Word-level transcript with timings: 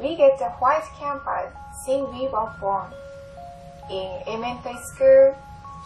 we 0.00 0.16
get 0.16 0.40
a 0.40 0.50
white 0.60 0.86
campus 0.98 1.52
since 1.84 2.08
we 2.12 2.28
were 2.28 2.52
born. 2.60 2.92
In 3.90 4.22
elementary 4.26 4.78
school, 4.94 5.34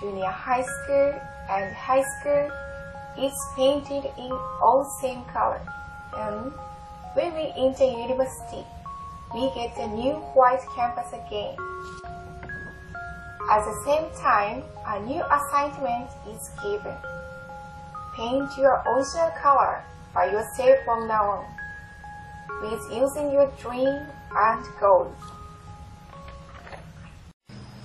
junior 0.00 0.26
high 0.26 0.62
school, 0.62 1.14
and 1.50 1.74
high 1.74 2.02
school, 2.20 2.50
it's 3.18 3.40
painted 3.56 4.10
in 4.18 4.32
all 4.62 4.84
same 5.00 5.24
color. 5.32 5.60
And 6.16 6.52
when 7.14 7.34
we 7.34 7.52
enter 7.56 7.84
university, 7.84 8.64
we 9.34 9.50
get 9.54 9.76
a 9.78 9.86
new 9.88 10.14
white 10.34 10.64
campus 10.74 11.12
again. 11.12 11.54
At 13.50 13.64
the 13.64 13.82
same 13.84 14.10
time, 14.22 14.62
a 14.86 15.00
new 15.00 15.22
assignment 15.22 16.10
is 16.28 16.50
given. 16.62 16.96
Paint 18.14 18.50
your 18.58 18.82
ocean 18.88 19.30
color 19.40 19.84
by 20.14 20.26
yourself 20.26 20.78
from 20.84 21.06
now 21.06 21.30
on, 21.30 21.44
with 22.62 22.82
using 22.90 23.32
your 23.32 23.50
dream 23.60 24.06
and 24.34 24.64
goal. 24.80 25.12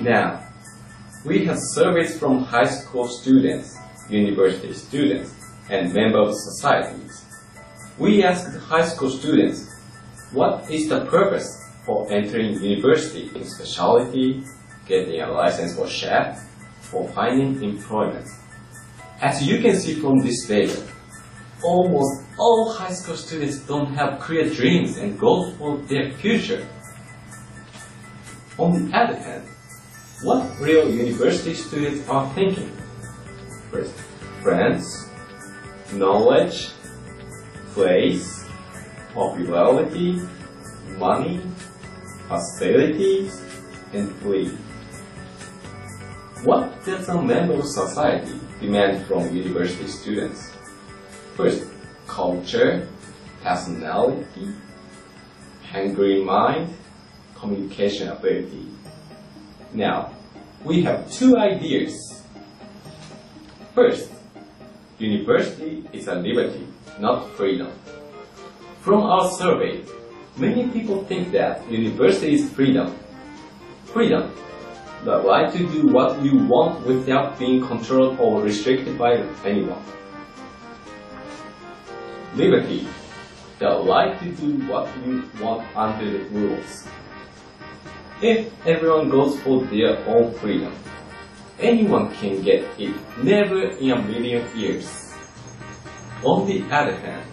Now, 0.00 0.44
we 1.24 1.44
have 1.46 1.58
surveys 1.58 2.18
from 2.18 2.44
high 2.44 2.66
school 2.66 3.08
students, 3.08 3.76
university 4.08 4.72
students, 4.72 5.34
and 5.68 5.92
members 5.92 6.28
of 6.28 6.34
societies. 6.34 7.24
We 7.98 8.22
asked 8.22 8.56
high 8.58 8.86
school 8.86 9.10
students, 9.10 9.74
what 10.32 10.70
is 10.70 10.88
the 10.88 11.04
purpose 11.06 11.48
for 11.84 12.10
entering 12.12 12.62
university 12.62 13.30
in 13.34 13.44
specialty, 13.44 14.44
getting 14.86 15.20
a 15.20 15.30
license 15.32 15.74
for 15.74 15.88
chef, 15.88 16.38
or 16.92 17.08
finding 17.08 17.62
employment? 17.62 18.28
As 19.20 19.42
you 19.42 19.60
can 19.60 19.74
see 19.74 19.94
from 19.94 20.20
this 20.20 20.46
data, 20.46 20.80
almost 21.62 22.22
all 22.38 22.72
high 22.72 22.92
school 22.92 23.16
students 23.16 23.58
don't 23.60 23.94
have 23.94 24.20
clear 24.20 24.48
dreams 24.48 24.96
and 24.96 25.18
goals 25.18 25.54
for 25.56 25.78
their 25.88 26.12
future. 26.12 26.66
On 28.58 28.72
the 28.72 28.96
other 28.96 29.16
hand, 29.16 29.44
what 30.22 30.58
real 30.60 30.90
university 30.90 31.54
students 31.54 32.08
are 32.08 32.28
thinking? 32.34 32.70
First, 33.70 33.94
friends, 34.42 35.08
knowledge, 35.92 36.70
place, 37.72 38.44
popularity, 39.14 40.20
money, 40.98 41.40
facilities, 42.28 43.42
and 43.92 44.14
free. 44.16 44.48
What 46.44 46.84
does 46.84 47.08
a 47.08 47.20
member 47.20 47.54
of 47.54 47.66
society 47.66 48.40
demand 48.60 49.06
from 49.06 49.34
university 49.34 49.86
students? 49.86 50.57
First, 51.38 51.68
culture, 52.08 52.88
personality, 53.44 54.50
hungry 55.70 56.20
mind, 56.24 56.74
communication 57.36 58.08
ability. 58.08 58.66
Now, 59.72 60.10
we 60.64 60.82
have 60.82 61.08
two 61.12 61.36
ideas. 61.36 62.24
First, 63.72 64.10
university 64.98 65.84
is 65.92 66.08
a 66.08 66.16
liberty, 66.16 66.66
not 66.98 67.30
freedom. 67.36 67.70
From 68.80 69.02
our 69.02 69.30
survey, 69.30 69.84
many 70.36 70.66
people 70.66 71.04
think 71.04 71.30
that 71.30 71.70
university 71.70 72.34
is 72.34 72.50
freedom. 72.50 72.98
Freedom, 73.84 74.34
the 75.04 75.22
right 75.22 75.52
to 75.52 75.58
do 75.68 75.86
what 75.86 76.20
you 76.20 76.36
want 76.50 76.84
without 76.84 77.38
being 77.38 77.64
controlled 77.64 78.18
or 78.18 78.42
restricted 78.42 78.98
by 78.98 79.22
anyone. 79.44 79.84
Liberty, 82.34 82.86
the 83.58 83.82
right 83.86 84.18
to 84.20 84.32
do 84.32 84.68
what 84.68 84.88
you 85.04 85.28
want 85.40 85.66
under 85.76 86.10
the 86.10 86.24
rules. 86.30 86.86
If 88.20 88.52
everyone 88.66 89.08
goes 89.10 89.38
for 89.40 89.64
their 89.64 89.98
own 90.08 90.32
freedom, 90.34 90.74
anyone 91.58 92.14
can 92.16 92.42
get 92.42 92.64
it, 92.78 92.94
never 93.22 93.70
in 93.78 93.90
a 93.90 94.02
million 94.02 94.46
years. 94.56 95.14
On 96.22 96.46
the 96.46 96.62
other 96.70 96.96
hand, 96.96 97.24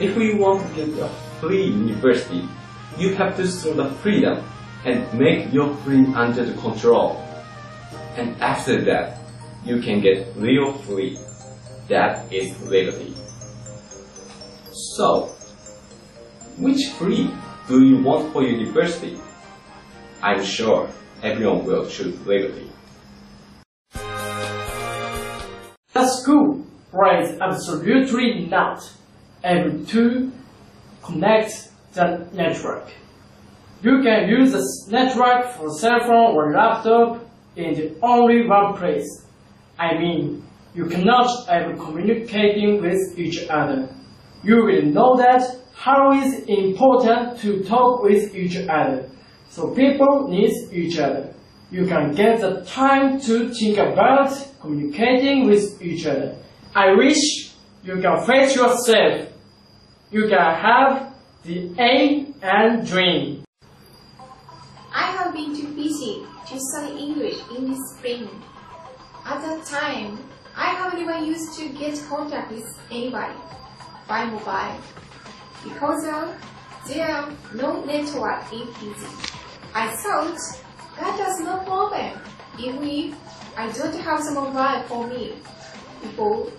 if 0.00 0.16
we 0.16 0.34
want 0.34 0.66
to 0.66 0.86
get 0.86 0.98
a 0.98 1.08
free 1.40 1.66
university, 1.66 2.48
you 2.98 3.14
have 3.14 3.36
to 3.36 3.46
show 3.46 3.74
the 3.74 3.90
freedom 4.02 4.42
and 4.84 5.12
make 5.18 5.52
your 5.52 5.74
free 5.76 6.06
under 6.14 6.44
the 6.44 6.60
control. 6.60 7.22
And 8.16 8.40
after 8.40 8.84
that, 8.84 9.18
you 9.64 9.80
can 9.80 10.00
get 10.00 10.28
real 10.36 10.72
free. 10.72 11.18
That 11.88 12.32
is 12.32 12.60
liberty. 12.62 13.14
So, 14.74 15.26
which 16.58 16.88
free 16.98 17.30
do 17.68 17.84
you 17.84 18.02
want 18.02 18.32
for 18.32 18.42
university? 18.42 19.16
I'm 20.20 20.42
sure 20.42 20.90
everyone 21.22 21.64
will 21.64 21.86
choose 21.86 22.18
liberty. 22.26 22.72
The 25.92 26.08
school 26.08 26.66
plays 26.90 27.38
absolutely 27.40 28.46
not 28.46 28.82
able 29.44 29.86
to 29.86 30.32
connect 31.04 31.70
the 31.92 32.26
network. 32.32 32.90
You 33.80 34.02
can 34.02 34.28
use 34.28 34.50
the 34.50 34.90
network 34.90 35.52
for 35.52 35.70
cell 35.70 36.00
phone 36.00 36.34
or 36.34 36.52
laptop 36.52 37.24
in 37.54 37.74
the 37.74 37.94
only 38.02 38.48
one 38.48 38.74
place. 38.76 39.24
I 39.78 39.96
mean, 39.96 40.44
you 40.74 40.86
cannot 40.86 41.28
ever 41.48 41.76
communicating 41.76 42.82
with 42.82 43.16
each 43.16 43.46
other. 43.48 43.88
You 44.44 44.56
will 44.56 44.82
know 44.82 45.16
that 45.16 45.42
how 45.74 46.12
is 46.12 46.44
important 46.46 47.38
to 47.40 47.64
talk 47.64 48.02
with 48.02 48.34
each 48.36 48.56
other. 48.68 49.08
So 49.48 49.74
people 49.74 50.28
need 50.28 50.52
each 50.70 50.98
other. 50.98 51.32
You 51.70 51.86
can 51.86 52.14
get 52.14 52.42
the 52.42 52.62
time 52.66 53.18
to 53.20 53.48
think 53.54 53.78
about 53.78 54.30
communicating 54.60 55.48
with 55.48 55.80
each 55.80 56.04
other. 56.04 56.36
I 56.74 56.92
wish 56.92 57.54
you 57.84 57.96
can 58.02 58.26
face 58.26 58.54
yourself. 58.54 59.32
You 60.10 60.28
can 60.28 60.54
have 60.54 61.14
the 61.44 61.70
aim 61.78 62.34
and 62.42 62.86
dream. 62.86 63.44
I 64.92 65.10
have 65.16 65.32
been 65.32 65.56
too 65.56 65.74
busy 65.74 66.22
to 66.48 66.60
study 66.60 66.98
English 66.98 67.40
in 67.56 67.70
the 67.70 67.78
spring. 67.96 68.28
At 69.24 69.40
that 69.40 69.64
time, 69.64 70.18
I 70.54 70.66
haven't 70.74 71.00
even 71.00 71.24
used 71.24 71.58
to 71.58 71.70
get 71.70 71.98
contact 72.10 72.52
with 72.52 72.66
anybody 72.90 73.38
by 74.06 74.24
mobile 74.26 74.80
because 75.62 76.02
there 76.86 77.08
are 77.08 77.32
no 77.54 77.84
network 77.84 78.52
in 78.52 78.66
PC. 78.78 79.40
I 79.74 79.88
thought 79.96 80.38
that 81.00 81.18
was 81.18 81.40
no 81.40 81.58
problem 81.64 82.20
even 82.58 82.84
if 82.84 83.58
I 83.58 83.70
don't 83.72 83.94
have 84.00 84.24
mobile 84.32 84.82
for 84.82 85.06
me 85.06 85.34
before 86.02 86.50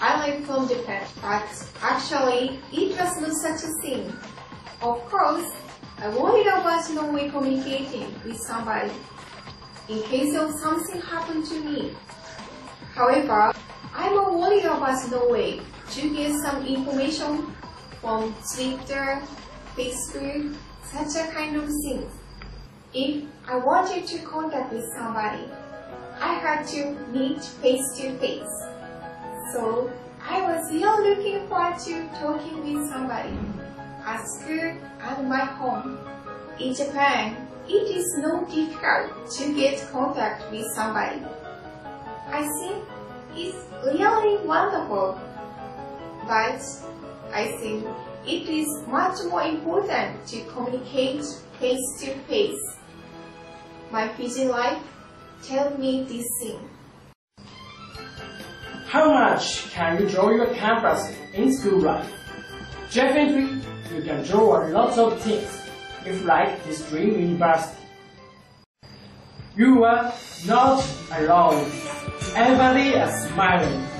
I 0.00 0.26
left 0.26 0.46
from 0.46 0.68
Japan, 0.68 1.06
but 1.20 1.44
actually 1.82 2.58
it 2.72 2.98
was 2.98 3.20
not 3.20 3.32
such 3.32 3.68
a 3.68 3.72
thing. 3.82 4.12
Of 4.80 5.04
course, 5.10 5.52
I 5.98 6.08
worried 6.08 6.46
about 6.46 6.88
no 6.94 7.12
way 7.12 7.28
communicating 7.28 8.14
with 8.24 8.38
somebody 8.38 8.92
in 9.88 10.02
case 10.04 10.34
of 10.36 10.54
something 10.62 11.00
happened 11.02 11.44
to 11.46 11.60
me. 11.60 11.94
However, 12.94 13.52
I'm 13.94 14.38
worried 14.38 14.64
about 14.64 15.10
no 15.10 15.28
way 15.28 15.60
to 15.90 16.14
get 16.14 16.40
some 16.40 16.66
information 16.66 17.52
from 18.00 18.34
Twitter, 18.54 19.22
Facebook, 19.76 20.56
such 20.84 21.22
a 21.22 21.32
kind 21.32 21.56
of 21.56 21.68
things. 21.84 22.12
If 22.94 23.24
I 23.46 23.56
wanted 23.56 24.06
to 24.06 24.18
contact 24.18 24.72
with 24.72 24.84
somebody, 24.96 25.44
I 26.20 26.34
had 26.34 26.66
to 26.68 26.92
meet 27.12 27.42
face 27.42 27.84
to 27.96 28.16
face. 28.18 28.48
So 29.52 29.90
I 30.22 30.40
was 30.42 30.72
really 30.72 31.10
looking 31.10 31.48
forward 31.48 31.78
to 31.80 32.08
talking 32.20 32.62
with 32.62 32.90
somebody 32.90 33.36
at 34.04 34.24
school 34.26 34.76
and 35.02 35.28
my 35.28 35.44
home. 35.44 35.98
In 36.58 36.74
Japan, 36.74 37.48
it 37.68 37.96
is 37.96 38.18
not 38.18 38.50
difficult 38.50 39.30
to 39.30 39.54
get 39.54 39.88
contact 39.90 40.50
with 40.50 40.66
somebody. 40.74 41.22
I 42.28 42.46
think 42.58 42.84
it's 43.34 43.56
really 43.84 44.46
wonderful, 44.46 45.20
but 46.30 46.62
I 47.34 47.50
think 47.58 47.84
it 48.24 48.48
is 48.48 48.68
much 48.86 49.18
more 49.28 49.42
important 49.42 50.24
to 50.28 50.44
communicate 50.44 51.24
face 51.58 51.86
to 52.02 52.14
face. 52.30 52.62
My 53.90 54.06
busy 54.12 54.46
life 54.46 54.80
tell 55.42 55.76
me 55.76 56.04
this 56.04 56.28
thing. 56.40 56.60
How 58.86 59.10
much 59.10 59.72
can 59.72 60.00
you 60.00 60.08
draw 60.08 60.30
your 60.30 60.54
campus 60.54 61.12
in 61.34 61.52
school 61.52 61.80
life? 61.80 62.08
Definitely, 62.92 63.60
you 63.92 64.02
can 64.02 64.22
draw 64.22 64.64
a 64.64 64.70
lot 64.70 64.96
of 64.96 65.20
things 65.20 65.50
if 66.06 66.24
like 66.24 66.64
this 66.64 66.88
dream 66.90 67.18
university. 67.18 67.82
You 69.56 69.82
are 69.82 70.14
not 70.46 70.86
alone. 71.10 71.66
Everybody 72.36 72.90
is 72.90 73.12
smiling 73.24 73.99